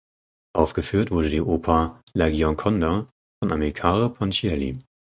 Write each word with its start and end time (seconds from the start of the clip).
Aufgeführt 0.55 1.11
wurde 1.11 1.29
die 1.29 1.43
Oper 1.43 2.01
"La 2.13 2.27
Gioconda" 2.27 3.05
von 3.39 3.51
Amilcare 3.51 4.11
Ponchielli. 4.11 4.79